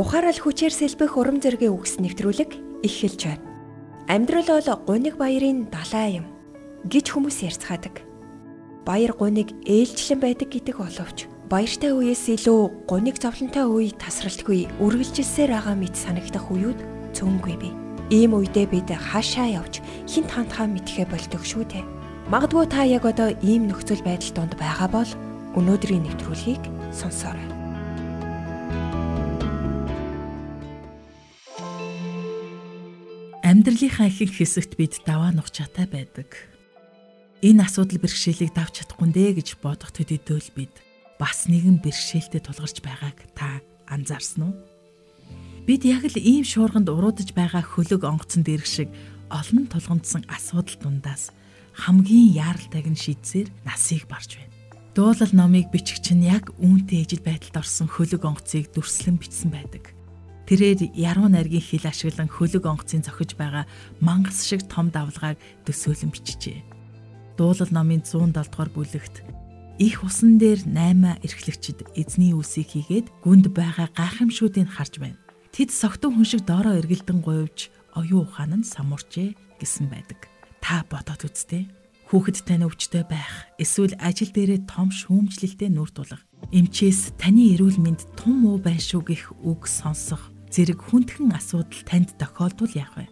[0.00, 3.44] ухаарал хүчээр сэлбэх урам зоригийн үгс нэвтрүүлэг эхэлж байна.
[4.08, 6.26] Амьдрал бол гуниг баярын далай юм
[6.88, 8.00] гэж хүмүүс ярьцгаадаг.
[8.88, 15.76] Баяр гуниг ээлжлэн байдаг гэдэг боловч баяртай үеэс илүү гуниг зовлонтой үе тасралтгүй үргэлжилсээр байгаа
[15.76, 16.80] мэт санагдах үеуд
[17.12, 17.72] цөөнгүй бий.
[18.08, 21.84] Ийм үедээ бид хаашаа явж хин таантхаа мэдхэ болдог шүү дээ.
[22.32, 25.10] Магадгүй та яг одоо ийм нөхцөл байдал донд байгаа бол
[25.60, 27.59] өнөөдрийн нэвтрүүлгийг сонсоорой.
[33.60, 36.32] Амьдралынхаа ихэнх хэсэгт бид даваа нухчаатай байдаг.
[37.44, 40.72] Энэ асуудал бэрхшээлийг давж чадахгүй нэ гэж бодох төдийдөө бид
[41.20, 44.56] бас нэгэн бэрхшээлтэд тулгарч байгааг та анзаарсан уу?
[45.68, 48.88] Бид яг л ийм шуурганд уруудаж байгаа хөлөг онгоцон дэрэг шиг
[49.28, 51.28] олон тулгамдсан асуудал дундаас
[51.76, 54.56] хамгийн яаралтайг нь шийдсээр насыг барж байна.
[54.96, 59.99] Дуулал номыг бичигч нь яг үүнтэй ижил байдалд орсон хөлөг онгоцыг дүрслэн бичсэн байдаг.
[60.50, 63.70] Тэрээр яруу найргийн хил ашиглан хөлөг онгоцын зохиж байгаа
[64.02, 66.66] мангас шиг том давлгааг төсөөлөн бичжээ.
[67.38, 69.22] Дуулал номын 107 дугаар бүлэгт
[69.78, 75.22] их усан дээр 8 эрхлэгчид эзний үсийг хийгээд гүнд байгаа гайхамшуудыг харж байна.
[75.54, 80.26] Тэд согтун хүн шиг доороо эргэлдэн гуйвж оюун ухаан нь самуурчээ гэсэн байдаг.
[80.58, 81.70] Та бодоод үзтээ.
[82.10, 88.02] Хүүхэд тань өвчтөй байх, эсвэл ажил дээрээ том шүүмжлэлтэй нүр тулах, эмчээс таны эрүүл мэнд
[88.18, 93.06] тун муу байна шүү гэх үг сонсох зэрэг хүндхэн асуудал танд тохиолдвол яах вэ?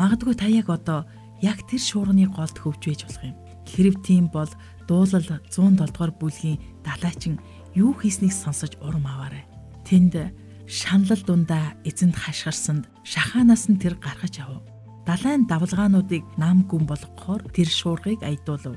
[0.00, 1.04] Магадгүй та яг одоо
[1.44, 3.36] яг тэр шуурганы голд хөвж байж болох юм.
[3.68, 4.50] Хэрв тийм бол
[4.88, 7.36] дуулал 107 дугаар бүлгийн далайчин
[7.76, 9.44] юу хийснийг сонсож урам аваарай.
[9.84, 10.32] Тэнд
[10.64, 14.64] шаналл дундаа эзэнд хашгирсанд шахаанаас нь тэр гаргаж авав.
[15.08, 18.76] Далайн давлгаануудыг нам гүн болгохоор тэр шуургыг айдуулв.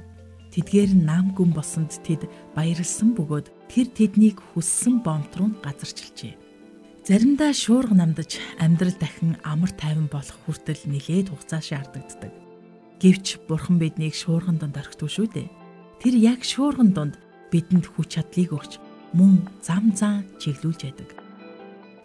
[0.51, 6.40] Тэдгээр нь нам гүн босонд тэд баярлсан бөгөөд тэр тэднийг хүссэн бомт руу газарчилжээ.
[7.11, 12.31] Заримдаа шуурга намдаж амьдрал дахин амар тайван болох хүртэл нилээд хугацаа шаардагддаг.
[13.03, 15.51] Гэвч бурхан биднийг шуурган донд орхитгүй шүү дээ.
[15.99, 17.19] Тэр яг шуурган донд
[17.51, 18.79] бидэнд хүч чадлыг өгч
[19.11, 21.11] мөн зам зам чиглүүлж яадаг.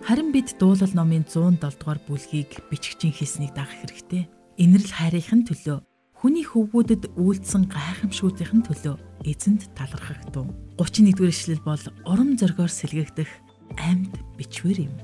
[0.03, 4.27] Харин бид дуулал номын 107 дугаар бүлгийг бичгчийн хийснийг дагах хэрэгтэй.
[4.59, 5.87] Инэрл хайрын төлөө
[6.19, 10.51] хүний хөвгүүдэд үйлдсэн гайхамшгуудын төлөө эзэнд талархах дуу.
[10.83, 14.95] 31 дугаар эшлэл бол урам зоригоор сэлгэгдэх амьд бичвэр юм.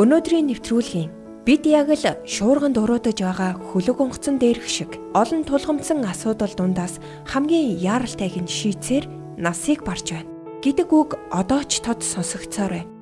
[0.00, 1.10] Өнөөдрийн нэвтрүүлгийн
[1.44, 6.96] бид яг л шуурганд уруудаж байгаа хөлөг онгоцон дээрх шиг олон тулгамдсан асуудал дундаас
[7.28, 9.04] хамгийн яаралтайг нь шийдсээр
[9.36, 10.32] насыг барж байна
[10.64, 12.92] гэдэг үг одоо ч тод сонсогдсоор байна.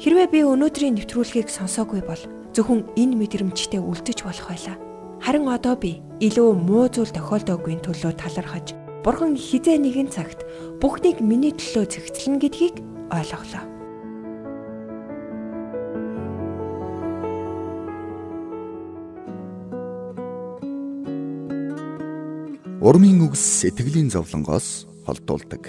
[0.00, 2.20] Хэрвээ би өнөөдрийн нэвтрүүлгийг сонсоогүй бол
[2.56, 4.76] зөвхөн энэ мэдрэмжтэй үлдэж болох байлаа.
[5.20, 10.44] Харин одоо би илүү муу зүйл тохиолдоогүй төлөө талархаж Бурхан хизээ нэгэн цагт
[10.76, 13.64] бүхнийг миний төлөө зэгцлэн гэдгийг ойлголоо.
[22.84, 25.64] Урмын үгс сэтгэлийн зовлонгоос холдуулдаг.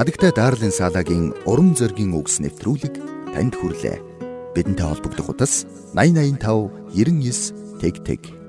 [0.00, 2.96] Хадагтай Дарлин Салагийн урам зоригийн үгс нэвтрүүлэг
[3.36, 4.00] танд хүрлээ.
[4.56, 8.41] Бидэнтэй холбогдох утас 8085 99 тэг тэг